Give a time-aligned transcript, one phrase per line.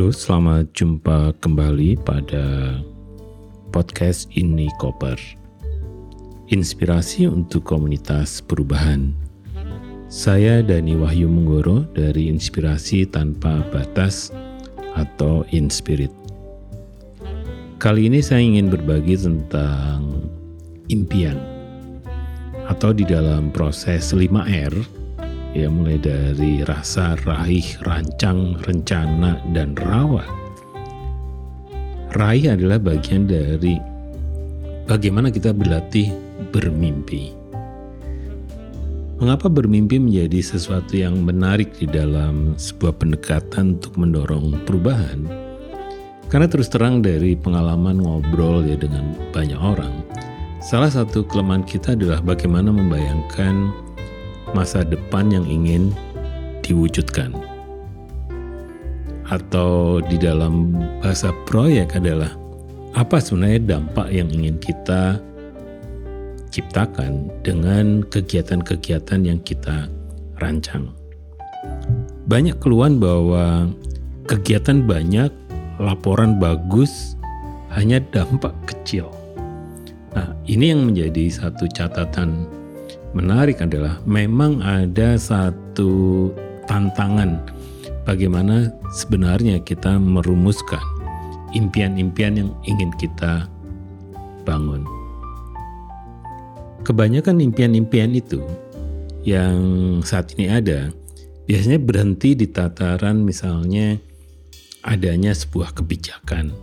[0.00, 2.72] Halo, selamat jumpa kembali pada
[3.68, 5.20] podcast ini Koper.
[6.48, 9.12] Inspirasi untuk komunitas perubahan.
[10.08, 14.32] Saya Dani Wahyu Menggoro dari Inspirasi Tanpa Batas
[14.96, 16.16] atau Inspirit.
[17.76, 20.32] Kali ini saya ingin berbagi tentang
[20.88, 21.36] impian
[22.72, 24.99] atau di dalam proses 5R
[25.54, 30.28] ya mulai dari rasa, raih, rancang, rencana, dan rawat.
[32.14, 33.78] Raih adalah bagian dari
[34.86, 36.10] bagaimana kita berlatih
[36.50, 37.34] bermimpi.
[39.20, 45.28] Mengapa bermimpi menjadi sesuatu yang menarik di dalam sebuah pendekatan untuk mendorong perubahan?
[46.32, 49.92] Karena terus terang dari pengalaman ngobrol ya dengan banyak orang,
[50.64, 53.74] salah satu kelemahan kita adalah bagaimana membayangkan
[54.52, 55.94] masa depan yang ingin
[56.64, 57.34] diwujudkan.
[59.30, 62.34] Atau di dalam bahasa proyek adalah
[62.98, 65.22] apa sebenarnya dampak yang ingin kita
[66.50, 69.86] ciptakan dengan kegiatan-kegiatan yang kita
[70.42, 70.90] rancang.
[72.26, 73.70] Banyak keluhan bahwa
[74.26, 75.30] kegiatan banyak,
[75.78, 77.14] laporan bagus,
[77.70, 79.14] hanya dampak kecil.
[80.10, 82.50] Nah, ini yang menjadi satu catatan
[83.12, 86.30] menarik adalah memang ada satu
[86.70, 87.42] tantangan
[88.06, 90.82] bagaimana sebenarnya kita merumuskan
[91.54, 93.50] impian-impian yang ingin kita
[94.46, 94.86] bangun.
[96.86, 98.40] Kebanyakan impian-impian itu
[99.26, 99.60] yang
[100.00, 100.88] saat ini ada
[101.44, 104.00] biasanya berhenti di tataran misalnya
[104.86, 106.54] adanya sebuah kebijakan.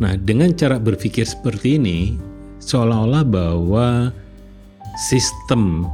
[0.00, 2.18] Nah, dengan cara berpikir seperti ini,
[2.58, 4.10] seolah-olah bahwa
[4.98, 5.88] sistem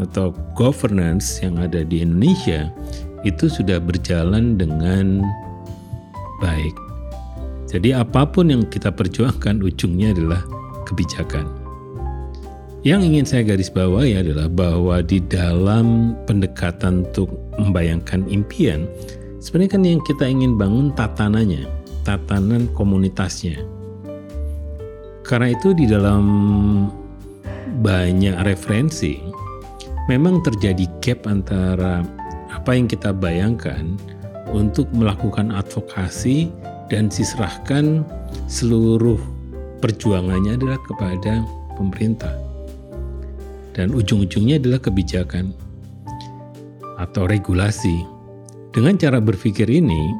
[0.00, 2.72] atau governance yang ada di Indonesia
[3.22, 5.20] itu sudah berjalan dengan
[6.40, 6.74] baik.
[7.70, 10.42] Jadi apa pun yang kita perjuangkan ujungnya adalah
[10.88, 11.46] kebijakan.
[12.80, 17.28] Yang ingin saya garis bawahi adalah bahwa di dalam pendekatan untuk
[17.60, 18.88] membayangkan impian,
[19.36, 21.68] sebenarnya kan yang kita ingin bangun tatanannya,
[22.08, 23.60] tatanan komunitasnya.
[25.28, 26.24] Karena itu di dalam
[27.78, 29.22] banyak referensi,
[30.10, 32.02] memang terjadi gap antara
[32.50, 33.94] apa yang kita bayangkan
[34.50, 36.50] untuk melakukan advokasi
[36.90, 38.02] dan diserahkan
[38.50, 39.18] seluruh
[39.78, 41.46] perjuangannya adalah kepada
[41.78, 42.34] pemerintah.
[43.70, 45.54] Dan ujung-ujungnya adalah kebijakan
[46.98, 48.04] atau regulasi.
[48.74, 50.14] Dengan cara berpikir ini,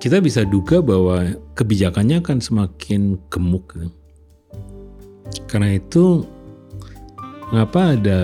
[0.00, 3.76] kita bisa duga bahwa kebijakannya akan semakin gemuk.
[5.48, 6.24] Karena itu
[7.48, 8.20] Mengapa ada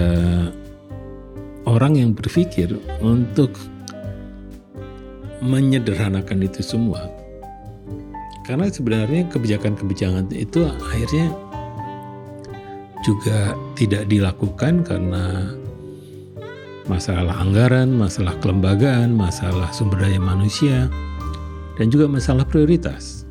[1.64, 3.56] orang yang berpikir untuk
[5.40, 7.08] menyederhanakan itu semua?
[8.44, 11.32] Karena sebenarnya kebijakan-kebijakan itu akhirnya
[13.00, 15.48] juga tidak dilakukan karena
[16.84, 20.92] masalah anggaran, masalah kelembagaan, masalah sumber daya manusia,
[21.80, 23.23] dan juga masalah prioritas.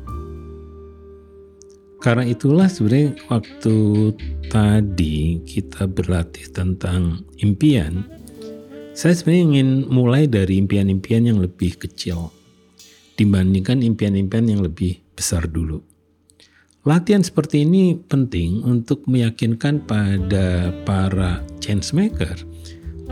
[2.04, 3.76] Karena itulah sebenarnya waktu
[4.52, 8.04] tadi kita berlatih tentang impian,
[8.92, 12.28] saya sebenarnya ingin mulai dari impian-impian yang lebih kecil
[13.16, 15.80] dibandingkan impian-impian yang lebih besar dulu.
[16.84, 22.36] Latihan seperti ini penting untuk meyakinkan pada para change maker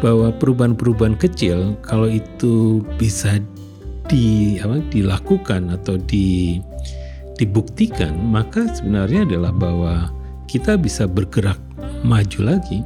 [0.05, 3.41] bahwa perubahan-perubahan kecil kalau itu bisa
[4.13, 6.61] di apa, dilakukan atau di
[7.37, 9.95] dibuktikan, maka sebenarnya adalah bahwa
[10.51, 11.57] kita bisa bergerak
[12.05, 12.85] maju lagi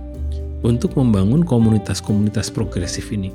[0.62, 3.30] untuk membangun komunitas-komunitas progresif ini.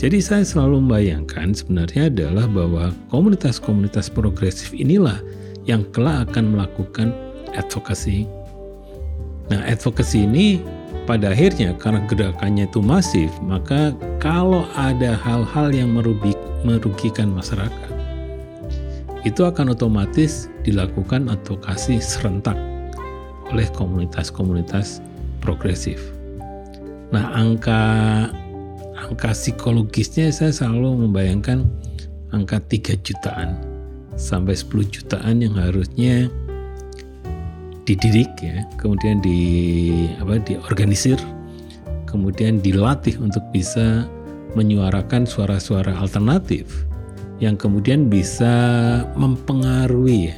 [0.00, 5.20] Jadi saya selalu membayangkan sebenarnya adalah bahwa komunitas-komunitas progresif inilah
[5.68, 7.12] yang kelak akan melakukan
[7.52, 8.24] advokasi.
[9.52, 10.64] Nah, advokasi ini
[11.04, 13.92] pada akhirnya karena gerakannya itu masif, maka
[14.22, 15.92] kalau ada hal-hal yang
[16.64, 17.79] merugikan masyarakat,
[19.24, 22.56] itu akan otomatis dilakukan advokasi serentak
[23.52, 25.04] oleh komunitas-komunitas
[25.42, 25.98] progresif.
[27.10, 27.82] Nah, angka
[28.94, 31.66] angka psikologisnya saya selalu membayangkan
[32.30, 33.58] angka 3 jutaan
[34.14, 36.30] sampai 10 jutaan yang harusnya
[37.88, 39.40] dididik ya, kemudian di
[40.22, 41.18] apa diorganisir,
[42.06, 44.06] kemudian dilatih untuk bisa
[44.54, 46.89] menyuarakan suara-suara alternatif
[47.40, 48.52] yang kemudian bisa
[49.16, 50.30] mempengaruhi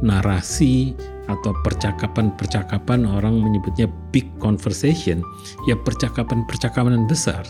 [0.00, 0.94] narasi
[1.28, 5.20] atau percakapan-percakapan orang menyebutnya big conversation,
[5.68, 7.44] ya percakapan-percakapan besar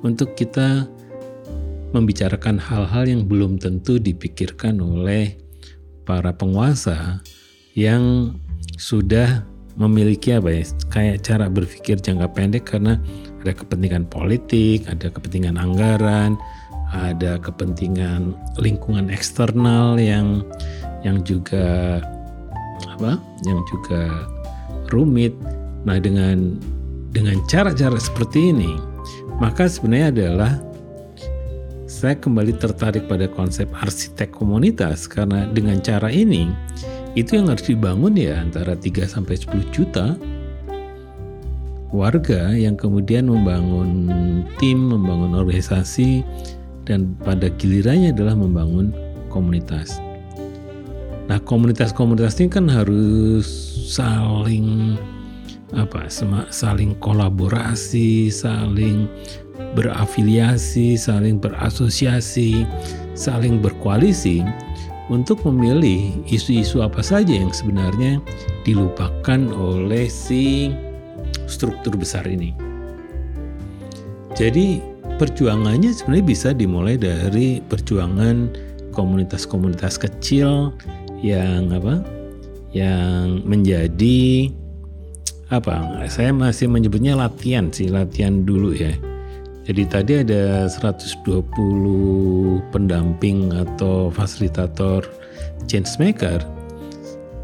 [0.00, 0.88] untuk kita
[1.92, 5.36] membicarakan hal-hal yang belum tentu dipikirkan oleh
[6.08, 7.20] para penguasa
[7.76, 8.32] yang
[8.80, 9.44] sudah
[9.78, 12.98] memiliki apa ya kayak cara berpikir jangka pendek karena
[13.44, 16.34] ada kepentingan politik, ada kepentingan anggaran,
[16.92, 20.44] ada kepentingan lingkungan eksternal yang
[21.04, 22.00] yang juga
[22.98, 23.20] apa?
[23.46, 24.26] yang juga
[24.90, 25.34] rumit.
[25.86, 26.58] Nah, dengan
[27.14, 28.72] dengan cara-cara seperti ini,
[29.38, 30.52] maka sebenarnya adalah
[31.88, 36.52] saya kembali tertarik pada konsep arsitek komunitas karena dengan cara ini
[37.16, 40.14] itu yang harus dibangun ya antara 3 sampai 10 juta
[41.88, 43.90] warga yang kemudian membangun
[44.60, 46.20] tim, membangun organisasi
[46.88, 48.96] dan pada gilirannya adalah membangun
[49.28, 50.00] komunitas.
[51.28, 53.44] Nah, komunitas-komunitas ini kan harus
[53.92, 54.96] saling
[55.76, 56.08] apa
[56.48, 59.04] saling kolaborasi, saling
[59.76, 62.64] berafiliasi, saling berasosiasi,
[63.12, 64.40] saling berkoalisi
[65.12, 68.24] untuk memilih isu-isu apa saja yang sebenarnya
[68.64, 70.72] dilupakan oleh si
[71.44, 72.56] struktur besar ini.
[74.32, 74.80] Jadi
[75.16, 78.52] perjuangannya sebenarnya bisa dimulai dari perjuangan
[78.92, 80.76] komunitas-komunitas kecil
[81.24, 82.04] yang apa?
[82.76, 84.52] yang menjadi
[85.48, 86.04] apa?
[86.12, 88.92] Saya masih menyebutnya latihan sih, latihan dulu ya
[89.68, 91.44] jadi tadi ada 120
[92.72, 95.04] pendamping atau fasilitator
[95.68, 96.40] change maker.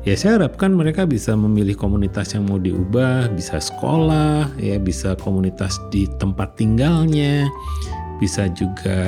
[0.04, 5.80] Ya saya harapkan mereka bisa memilih komunitas yang mau diubah, bisa sekolah, ya bisa komunitas
[5.88, 7.48] di tempat tinggalnya,
[8.20, 9.00] bisa juga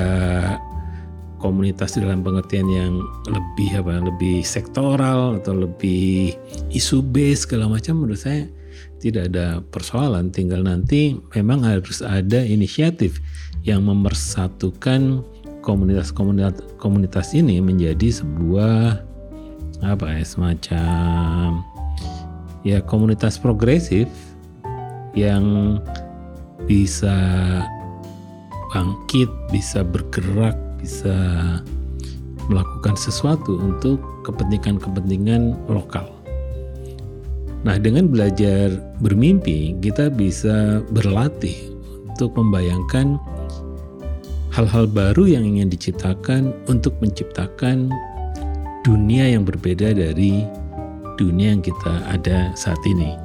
[1.36, 2.92] komunitas dalam pengertian yang
[3.28, 6.32] lebih apa lebih sektoral atau lebih
[6.72, 8.48] isu base segala macam menurut saya
[8.96, 10.32] tidak ada persoalan.
[10.32, 13.20] Tinggal nanti memang harus ada inisiatif
[13.68, 15.20] yang memersatukan
[15.60, 19.05] komunitas-komunitas komunitas ini menjadi sebuah
[19.84, 21.60] apa ya semacam
[22.64, 24.08] ya komunitas progresif
[25.16, 25.78] yang
[26.66, 27.16] bisa
[28.74, 31.16] bangkit, bisa bergerak, bisa
[32.50, 36.10] melakukan sesuatu untuk kepentingan-kepentingan lokal.
[37.66, 38.70] Nah, dengan belajar
[39.02, 41.56] bermimpi, kita bisa berlatih
[42.06, 43.18] untuk membayangkan
[44.54, 47.90] hal-hal baru yang ingin diciptakan untuk menciptakan
[48.86, 50.46] dunia yang berbeda dari
[51.18, 53.18] dunia yang kita ada saat ini.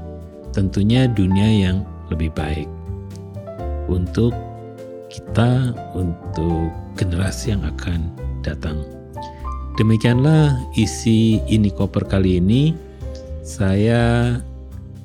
[0.57, 2.65] Tentunya dunia yang lebih baik
[3.85, 4.33] untuk
[5.13, 8.09] kita, untuk generasi yang akan
[8.41, 8.81] datang.
[9.77, 12.73] Demikianlah isi ini koper kali ini.
[13.45, 14.41] Saya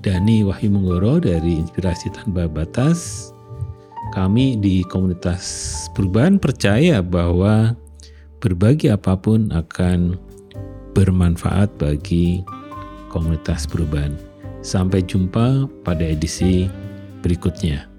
[0.01, 3.29] Dani Wahyu Menggoro dari Inspirasi Tanpa Batas.
[4.17, 5.45] Kami di komunitas
[5.93, 7.77] perubahan percaya bahwa
[8.41, 10.26] berbagi apa pun akan
[10.97, 12.41] bermanfaat bagi
[13.13, 14.17] komunitas perubahan.
[14.65, 16.73] Sampai jumpa pada edisi
[17.21, 17.96] berikutnya.